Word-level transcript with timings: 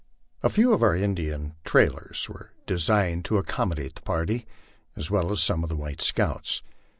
A 0.41 0.49
few 0.49 0.73
of 0.73 0.81
our 0.81 0.95
Indian 0.95 1.53
trailers 1.63 2.27
were 2.27 2.53
designated 2.65 3.23
to 3.25 3.35
accom 3.39 3.71
pany 3.75 3.93
the 3.93 4.01
party, 4.01 4.47
as 4.95 5.11
well 5.11 5.31
as 5.31 5.43
some 5.43 5.61
of 5.63 5.69
the 5.69 5.75
white 5.77 6.01
scouts. 6.01 6.63